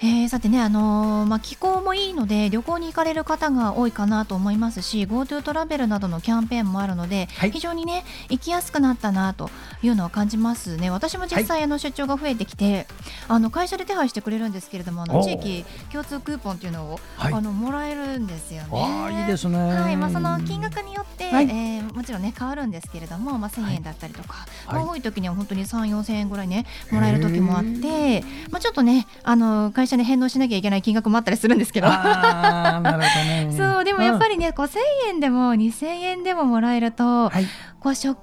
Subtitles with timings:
[0.00, 9.50] えー、さてね、あのー、まあ、気候もいいので旅行に行かれる方が多いかなと思いますし GoTo トラベルなどのキャンペーンもあるので、はい、非常にね行きやすくなったなと
[9.82, 10.90] いうのは感じますね。
[10.90, 12.86] 私も実際、あの出張が増えてきて、
[13.28, 18.68] あの会社で手配してくれるんですけれどもあの地域共通クーポンっていうのを、はい、あのもらえるんですよね。
[18.72, 19.96] あいいですね、はい。
[19.96, 31.94] まあ、その金額によって、はい、えー、もちろんね変わるんですけれども、まあ、1000円だったりとか、はい、多い時には本当に3 4 0 0円ぐらいねもらえる時もあって、まあ、ちょっとねあの会社で返納しなきゃいけない金額もあったりするんですけどね、
[33.56, 37.46] そうでもやっぱりね、うん、1000円でも2000円でももらえると、はい、
[37.80, 38.18] こう食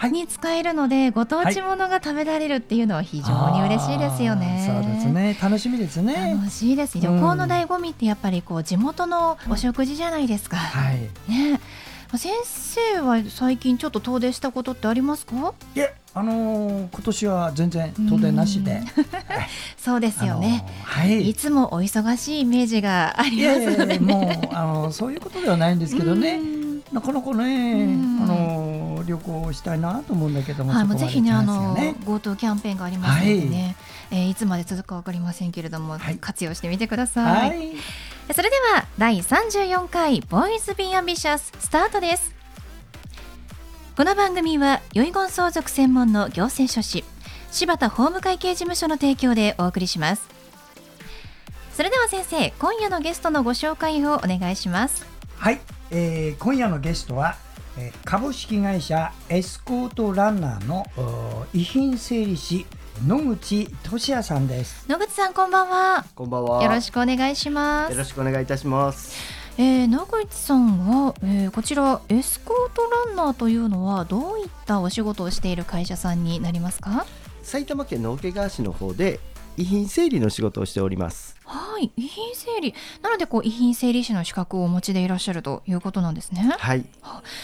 [0.00, 4.64] 費に使えるので、ご当地ものが食べられるっていうのは非常に嬉しいですよね。
[4.66, 5.38] そうですね。
[5.40, 6.36] 楽しみですね。
[6.38, 6.98] 楽しいです。
[6.98, 10.56] 旅行の醍醐味ってやっぱりこう地元のお食事じゃないですか。
[10.56, 11.08] はい。
[11.30, 11.60] ね。
[12.16, 15.54] 先生は最近ちょっと遠出したことってありますか？
[15.74, 18.82] いえ、あのー、今年は全然遠出なしで。
[19.78, 21.30] そうですよね、はい。
[21.30, 23.98] いつもお忙しいイメージがありますね。
[23.98, 26.40] もうあのそういうことではないんですけどね。
[26.92, 27.84] なかなかね、
[28.20, 33.76] あの旅行したいなと思うんだけども、はい、もうぜひねあの GoTo キャンペーンがありますのでね、
[34.10, 37.48] はい、えー、いつまで続くかわかりませんけれども、はい、活用してみてください。
[37.48, 37.72] はい、
[38.34, 42.41] それでは第34回ボーイズビーアンビシャススタートです。
[43.94, 47.04] この番組は遺言相続専門の行政書士
[47.50, 50.26] 柴田法務会計事務所の提供でお送りします。
[51.74, 55.04] それでは先生、今夜のゲストのご紹介をお願いします。
[55.36, 55.60] はい、
[55.90, 57.36] えー、今夜のゲストは、
[57.76, 60.86] えー、株式会社エスコートランナーの
[61.52, 62.64] 遺品整理士
[63.06, 64.86] 野口俊也さんです。
[64.88, 66.06] 野口さんこんばんは。
[66.14, 66.62] こんばんは。
[66.62, 67.92] よろしくお願いします。
[67.92, 77.04] よろしくお願いいたしますえー、野口さんは、えー、こちらエスコートランナーというのはどういったお仕事をしている会社さんになりますか？
[77.42, 79.20] 埼玉県の桶川市の方で
[79.58, 81.36] 遺品整理の仕事をしております。
[81.44, 82.74] はい遺品整理。
[83.02, 86.56] なのでこう遺品整理士の資格をお持ちでいらっしゃるということなんですね。
[86.58, 86.86] はい。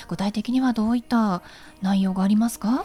[0.09, 1.43] 具体的にはどういった
[1.83, 2.85] 内容がありますか、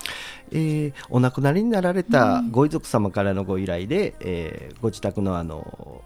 [0.52, 6.02] えー、お亡くなりになられたご遺族様からのご依頼で、うん、えー、ご自宅のあの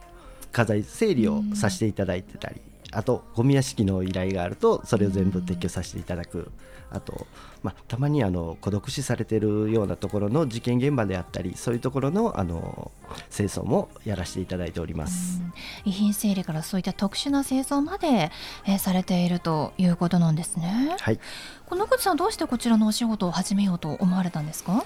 [0.52, 2.62] 家財整理をさせていただいてたり、うん、
[2.98, 6.52] あとゴミ屋敷の依頼があるとそれを全部撤去させていただく、
[6.90, 7.28] あと、
[7.62, 12.92] まあ、たまにあの孤独死されてるようなところの事件現場であったりそういうところのあの
[13.30, 15.44] 清掃もやらせていただいております。
[15.86, 18.32] 遺品整理からそういった特殊な清掃まで、
[18.66, 20.96] えー、されているということなんですね。
[21.00, 21.20] はい。
[21.68, 24.84] この口さんどうしてこちらのお仕事を始めようと思われたんですか、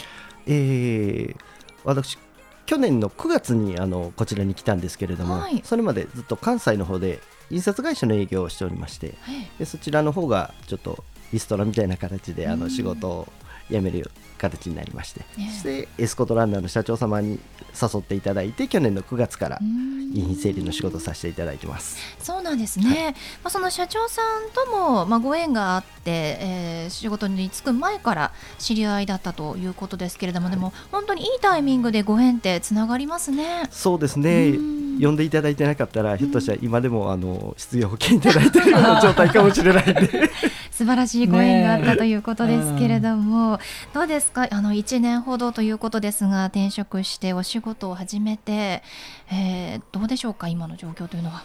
[0.47, 1.35] えー、
[1.85, 2.17] 私
[2.65, 7.19] 去年の9月にあのこちらに来たんですけれども、はい、それまでずっと関西の方で
[7.51, 11.03] 印刷会社の営業をしておりまして、はい、でそちらの方がちょっと
[11.33, 13.27] リストラみたいな形であの仕事を
[13.71, 17.39] 辞める形になりまして、そしてエスコートランナーの社長様に
[17.79, 19.59] 誘っていただいて去年の9月から
[20.13, 21.97] 遺品整理の仕事をさせていただいてます。
[22.19, 33.67] そうなんですね、はい、まあ、その社長さんとも、まあ、ご縁があって、えー、仕事に就く前から知り合いだったということですけれども、はい、でも本当にいいタイミングでご縁ってつながりますね。
[33.71, 34.53] そうですね。
[34.99, 40.29] 呼んでいただいてなかったらひょっとしたら今でもあの失業保険いただいているような状態かもしれないんで
[40.81, 43.59] 素晴らしいご縁があったということですけれども、
[43.93, 44.47] どうですか？
[44.49, 48.81] あの1年ほどということですが転職してお仕事を始めて、
[49.31, 50.47] えー、どうでしょうか？
[50.47, 51.43] 今の状況というのは。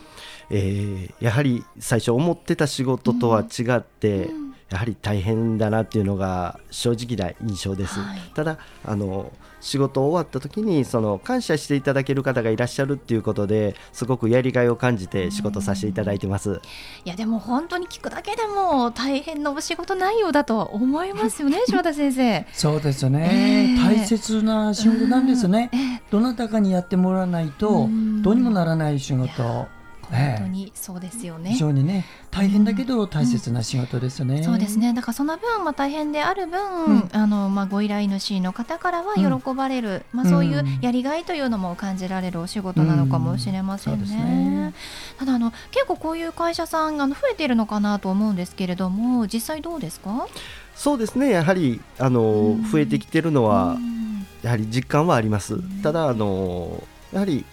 [0.49, 8.01] えー、やはり最初思ってた仕事とは違って、うんうん、やはり大変だなっていうのが正直な印象です。
[8.01, 8.57] はい、ただ
[8.87, 9.33] あの
[9.67, 16.61] 仕事終わった時にその感謝していただける方がいらっしゃるっていうことですごくやりがいを感じて仕事させていただいてます。
[17.05, 22.47] いやでも本当に聞くだけでも大変なお仕事内容だとは思いますよね柴田先生。
[22.53, 25.71] そうですね、えー、大切な仕事なんですね。
[26.13, 27.89] どなたかにやってもらわないと
[28.23, 29.67] どうにもならない仕事。
[30.11, 31.51] 本当にそうですよね。
[31.51, 34.37] 非常にね大変だけど大切な仕事ですね。
[34.37, 34.93] うん、そうですね。
[34.93, 44.17] だからその分まあ大変である分、うん、あのまあご依頼主の方からは喜ばれる、まあそういうやりがいというのも感じられるお仕事なのかもしれませんね。
[44.17, 44.75] ね
[45.19, 50.29] ただあの結構こういう会社さんあの増えているのかなと思うんですけれども、実際どうですか？
[50.75, 51.31] そうですね。
[51.31, 53.77] やはりあの増えてきてるのは。
[54.43, 55.59] やはり実感はあります。
[55.83, 57.45] ただあのやはり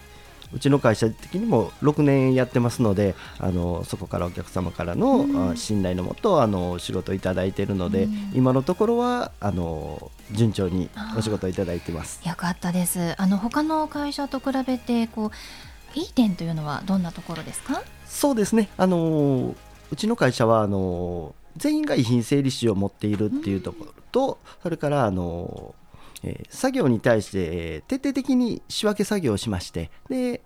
[0.54, 12.26] うちの会社的にも6年やってますのであのそこからお客様からの信頼のもとあの仕事をいただいているので、今のところはあの順調にお仕事をいただいてます。
[12.26, 13.20] よかったです。
[13.20, 17.82] あの他の会社と比べてこういい点というのはどんなところですか？
[18.06, 18.68] そうですね。
[18.76, 19.54] あの
[19.90, 25.74] うちの会社はあの全員が遺品整理士を持っているっていうところと、それからあの
[26.24, 30.42] えー、作業に対して、えー、徹底的に仕分け作業をしましてで、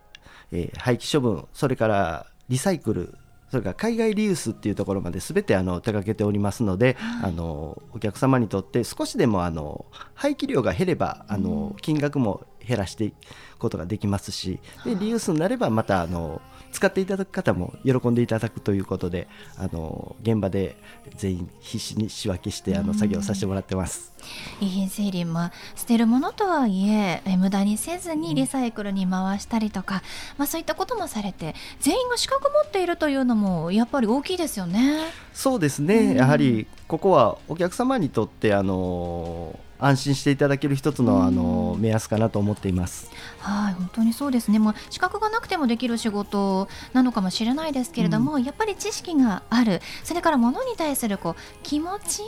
[0.52, 3.14] えー、廃棄処分それからリサイクル
[3.50, 13.14] それから海外リユースっていうところまで全てあの手掛けておりますので、はい、あのお客様にとって少しでもあの廃棄量が減ればあの金額も減らしていく
[13.58, 19.26] ことができますしでリユースになればまたあの使っていただく方も喜んでいただくということで
[19.56, 20.76] あの現場で
[21.16, 24.12] 全員必死に仕分けしてあの作業させてもらってます。
[24.60, 30.02] 遺品整理、まあ、捨てるものとはいえ無駄にせずにリサイクルに回したりとか、
[30.36, 35.06] まあ、そういったこともされて全員が資格持っているというのもやっぱり大きいですよね。
[35.32, 43.10] そうですね、やはりここはお客様にとってあの安心していただける一つのあの目安かなと思っています。
[43.38, 44.58] はい、本当にそうですね。
[44.58, 52.22] もう資格がなくてもできる仕事なのかもしれないですけれども、うん、やっぱり知識がある、それから物に対するこう気持ち、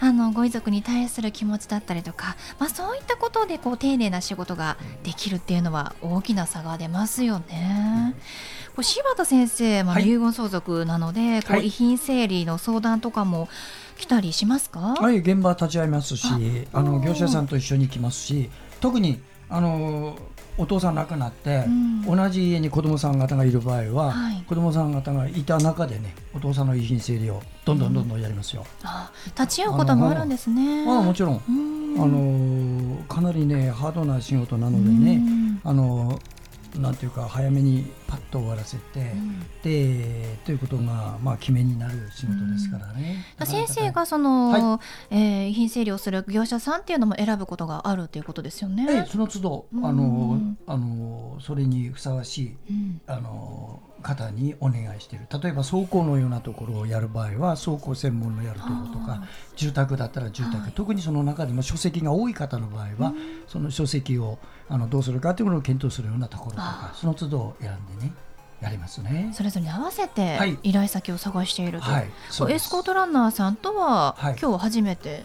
[0.00, 8.14] あのご遺族に対する気持ちだったりとか、まあそういったことでこう丁寧な仕事ができるっていうのは大きな差が出ますよね。
[8.78, 13.48] こう柴田先生、まあ、遺言相続なので、はい、こう遺品整理の相談とかも
[13.98, 14.94] 来たりしますか？
[14.98, 16.26] はい現場立ち会いますし
[16.72, 18.48] あの業者さんと一緒に行きますし
[18.80, 20.16] 特にあの
[20.56, 28.66] お父さん亡くなって、うん、同じ家に子供さん方がいる場合は、はい、子供さん方がいた中でねお父さんの遺品整理をどんどんどんどんやりますよ。
[28.82, 30.84] うん、あ立ち会うこともあるんですね。
[30.88, 31.40] あもちろん、あ
[32.06, 35.22] のかなりねハードな仕事なのでね、
[35.64, 36.18] あの
[36.76, 43.24] なんていうか早めにパッと終わらせて、うん、でということがまあ決めになる仕事ですからね。
[43.40, 44.80] うん、先生がその、は
[45.10, 48.86] い、えー、遺品整理をする業者さんっていうのも選ぶことがあるということですよね。
[48.88, 52.56] えその都度、あのあのそれにふさわしい、
[53.06, 55.26] あの方にお願いしている。
[55.42, 59.24] 例えば倉庫のようなところをやる場合は倉庫専門のやるところとか
[59.56, 63.12] 住宅だったら住宅、はい、特にその中でも書籍が多い方の場合は、
[63.46, 68.12] その書籍をあのどうするかというのを検討するようなところとかその都度選んでね
[68.60, 69.30] やりますね。
[69.32, 72.10] それぞれに合わせて依頼先を探していると、はい。
[72.40, 75.24] はい、エスコートランナーさんとは、今日初めて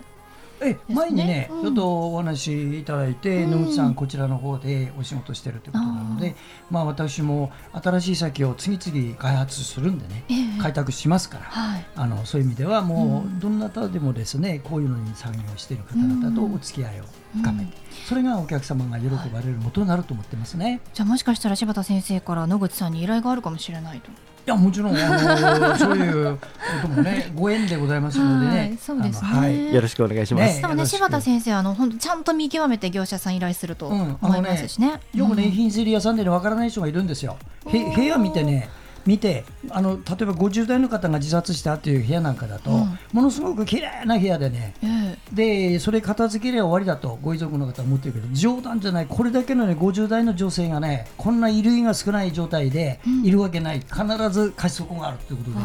[0.65, 6.35] え前にね、ちょっとお話いただいて、野口さんこちらの方でお仕事してるということなので、
[6.69, 10.23] まあ私も新しい先を次々開発するんでね、
[10.61, 11.51] 開拓しますから、
[11.95, 17.03] あのそういう意味ではもうどなたでもですねこういうのに参与している方々とお付き合いを
[17.37, 17.73] 深めて、
[18.07, 20.81] それがお客様が喜ばれる元になると思ってますね。
[20.93, 24.09] じゃあもしかしたら柴田先生から野口さんに依頼があるかもしれないと。
[24.45, 26.37] いやもちろんあの そういう
[26.81, 30.61] こともねご縁でございますのでね、はい、そうですね、はい、よろしくお願いします。
[30.61, 34.87] ね、ね柴田先生あの本当ちゃんと見極めて業者さん依頼すると思いますしね。
[34.87, 37.37] うん、ねよくね品整理屋さんでねわからない人がいるんですよ。
[37.67, 38.69] へ部屋見てね。
[39.05, 45.35] 見てあの例えば50代の方が自殺したっていう部屋なんかだと、うん、ものすごく綺麗な部屋でね、えー、
[45.71, 49.05] でそれ片付ければ終わりだとご遺族の方は思ってるけど冗談じゃない。
[49.07, 55.57] これだけの、ね、50代の女性がねこんな衣類が少ない状態でいるわけない、うん、必ず貸し底があるということで。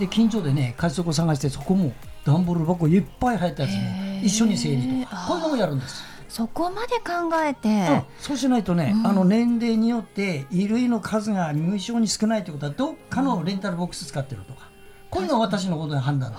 [0.00, 1.92] で近所でね貸し底探してそこも
[2.24, 3.78] 段ボール箱いっぱい入ったやつも
[4.24, 5.26] 一緒に整理とか。
[5.28, 6.02] こういうのもやるんです。
[6.28, 14.68] そこまで考えて、うん、そうしないとね、うん、あの年齢によって衣類の数が無償に少ないということはどっかのレンタルボックス使ってるとか、
[15.08, 16.38] こういうのは私のことで判断で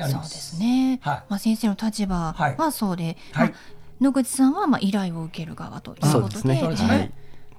[0.00, 0.30] やります。
[0.30, 3.58] そうですね、はい、まあ、先生の立場はそうで、はい、まあ、
[4.00, 6.48] 野口さんはまあ依頼を受ける側ということで。
[6.48, 6.62] ね。
[6.62, 7.12] はい。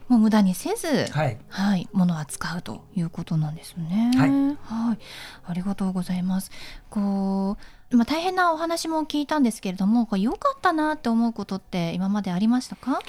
[0.07, 4.11] もう無駄にせず、はい、はい、ものは使うということなんですね。
[4.17, 4.97] はい、はい、
[5.45, 6.51] ありがとうございます。
[6.89, 7.57] こ
[7.91, 12.99] うまあ、大変なお話も聞いたんですけれどもこれ良かったなって思うことって今までありましたか？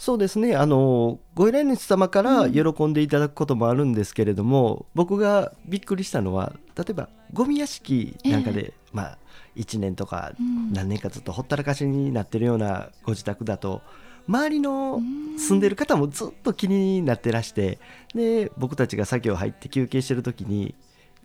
[0.00, 0.56] そうですね。
[0.56, 9.18] あのご依頼主様から喜んでいただくこともあるんですけれども、うん、僕がびっくりしたのは例えばゴミ屋敷なんかで、えー、まあ
[9.56, 10.32] 1年とか
[10.72, 13.82] 何年かずっとほったらかしになってるようなご自宅だと、
[14.26, 15.00] 周りの
[15.36, 17.78] 住んでる方もずっと気になってらして
[18.14, 20.74] で僕たちが作業入って休憩してる時に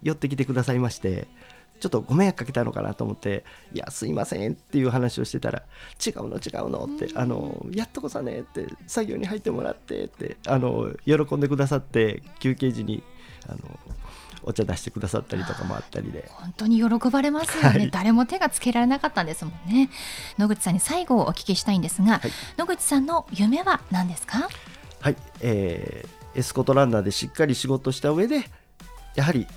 [0.03, 1.29] 寄ってきてくださいまして
[1.79, 5.63] ちょっとご迷惑かけたのかなと思って「いやすいません」っていう話をしてたら
[6.05, 13.03] 「違うの違うの」って「あのやっとこさね」って作業に入ってもらってってあの喜んでくださって休憩時に
[13.47, 13.57] あの
[14.47, 16.29] お茶出してくださったりとかもあったりで。
[16.35, 19.89] 本当に喜ばれますよね、はい、誰も手がつけられなかったんですもんね。
[20.37, 24.47] 野口さんに最後お聞きしたいんですが、はい、野口さんの夢は何ですか？
[25.01, 28.49] はい、えー、エスコートランナーでしっかり仕事した上で
[29.15, 29.47] やはり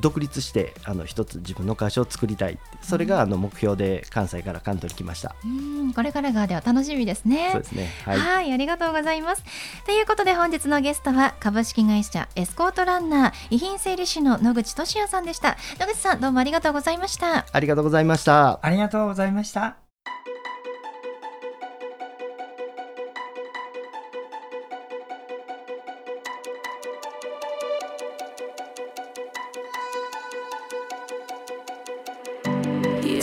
[0.00, 2.58] 独立してあの一つ自分の会社を作りたい。
[2.82, 5.34] それがあの目標で関西から関東に来ました。
[5.44, 7.50] うんこれからがでは楽しみですね。
[7.52, 7.90] そうですね。
[8.04, 8.52] はい。
[8.52, 9.44] ありがとうございます。
[9.86, 15.56] ということで本日のゲストは株式会社エスコートランナー遺品整理士の野口俊也さんでした。
[15.80, 17.46] 野口さんどうもありがとうございました。
[17.50, 18.60] ありがとうございました。
[18.62, 19.83] ありがとうございました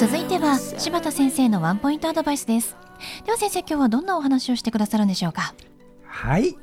[0.02, 2.76] 続いては柴田先生のワンポイントアドバイスです。
[3.24, 5.54] では先生今日はどんなお話をしてくださるんでしょうか？
[6.08, 6.58] はい。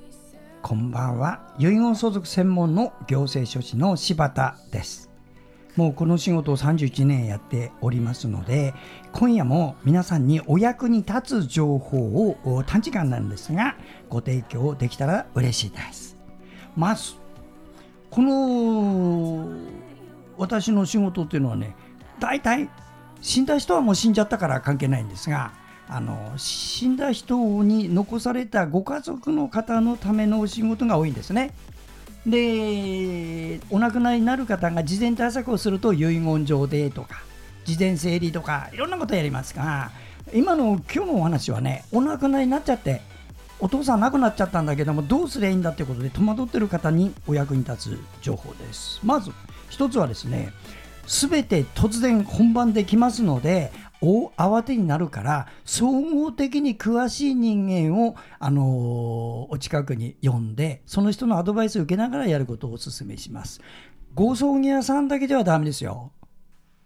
[0.60, 1.54] こんばんは。
[1.56, 5.08] 遺言相続専門の行政書士の柴田です。
[5.76, 8.74] もうこの仕事を31年やっておりますので
[9.12, 11.98] 今夜も皆さんにお役に立つ情報
[12.44, 13.76] を短時間なんですが
[14.08, 16.16] ご提供できたら嬉しいです。
[16.74, 17.12] まず
[18.10, 19.46] この
[20.36, 21.76] 私の仕事っていうのはね
[22.18, 22.68] 大体
[23.20, 25.52] 死んだ人はもう死んじゃったから関係ないんですが
[25.88, 31.54] あの死んだ人に残されたご家族の方のためのお仕事が多いんですね。
[32.26, 37.22] でお亡くなりになる方が事前対策をすると遺言状でとか
[37.64, 39.92] 事前整理とかいろんなことやりますが
[40.34, 43.00] 今の今日のお話はねお亡くなりになっちゃって
[43.60, 49.30] お父さん亡くなっちゃったんだけどもどうすりゃいいんだってことで戸惑ってる方にお役に立つ情報ですまず
[49.70, 50.52] 一つはですね
[51.08, 58.66] 全て突然本番できますので大慌てになるから総合的に詳しい人間を、あのー、
[59.48, 63.60] お近くに呼んでその人のアドバイスを受けながらやることをお勧めします。
[64.14, 66.12] ご葬儀屋さんだけではダメですよ。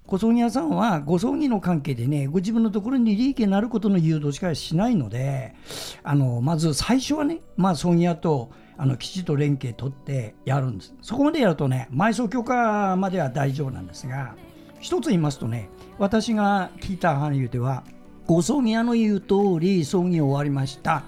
[0.06, 5.54] ご葬儀屋さんはご葬儀の関係でねご自分のところに利益になることの誘導しかしないので
[6.02, 10.94] あのまず最初はね、まあ、葬儀屋とあのきちっと連携取ってやるんです。
[11.02, 14.34] そこまでやるとね埋葬許可までは大丈夫なんですが
[14.80, 17.84] 一つ言いますとね私が聞いた範囲では
[18.26, 21.02] ご葬儀屋の言う通り葬儀終わりました。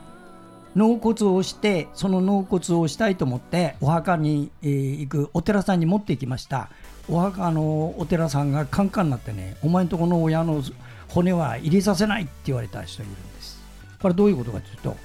[0.74, 6.68] 納骨をしてその納骨をしたいと思ってお墓に、行くお寺さんに持っていきました。
[7.08, 10.62] お墓のお寺さんがカンカンになってねお前んとこの親の
[11.08, 13.62] 骨は入れさせないって言われた人がいるんです。
[14.00, 14.96] これどういうことかというと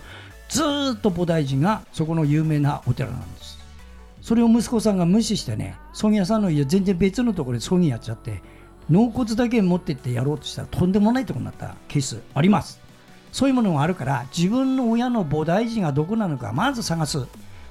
[0.50, 0.62] ず
[0.96, 3.60] っと菩提寺がそこの有名なお寺なんです。
[4.22, 8.41] それを息子さんが無視してね葬儀屋さんの家全然別のところで葬儀やっちゃって
[8.89, 12.79] 納骨だけ持ってってやろうとしたらとんでもないとこになったケースあります。
[13.32, 17.25] そういうものがあるから自分の親の菩提寺がどこなのかまず探す。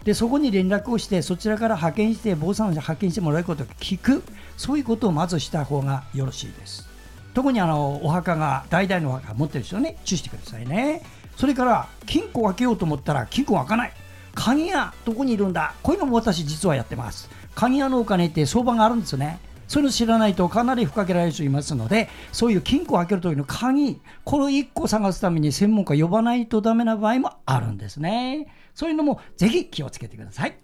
[0.04, 4.22] でそこに連絡をしてそちらから派遣して坊さんを派遣してもらうことを聞く。
[4.56, 6.88] そういうことをまずした方がよろしいです。
[7.34, 11.02] 特にあのお墓が代々のお墓持ってる人ね注意してくださいね。
[11.38, 13.92] それから金庫を開けようと思ったら金庫開かない。
[14.34, 15.74] 鍵屋どこにいるんだ。
[15.82, 17.30] こういうのも私実はやってます。
[17.54, 19.38] 鍵屋のお金って相場があるんですよね。
[19.68, 28.46] そういうの知らないとかなりふかけられる人いますのでそういう金庫を開ける時の鍵これを1個探すために専門家呼ばないとダメな場合もあるんですね。
[28.74, 30.56] そういうのもぜひ気をつけてください。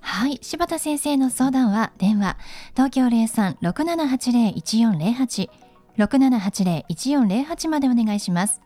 [0.00, 0.40] はい。
[0.42, 2.36] 柴田先生の相談は、電話、
[2.74, 5.48] 東京03-6780-1408、
[5.96, 8.60] 6780-1408までお願いします。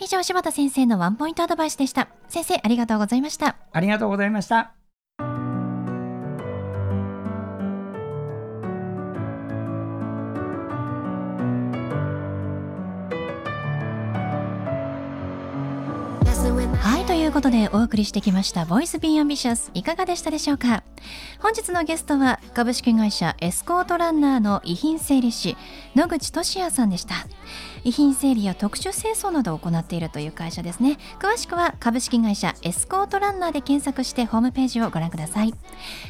[0.00, 2.08] 以上、柴田先生のワンポイントアドバイスでした。
[2.28, 3.56] 先生、ありがとうございました。
[3.72, 4.72] ありがとうございました。
[16.80, 20.82] はい、ということでお送りしてきました Voice Be Ambitious いかがでしたでしょうか？
[21.40, 25.56] 本日のゲストは株式会社エスコートランナーの遺品整理士
[25.94, 27.14] 野口俊也さんでした。
[27.84, 30.98] 遺品整理や特殊清掃などを行っているという会社ですね。
[31.18, 35.54] 詳しくは株式会社エスコートランナーで検索してホームページをご覧ください。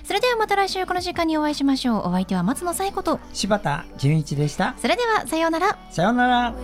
[0.04, 2.08] それではまた来週この時間にお会いしましょう。
[2.08, 4.74] お相手は松野紗友子と柴田純一でした。
[4.78, 5.78] それではさようなら。
[5.90, 6.54] さようなら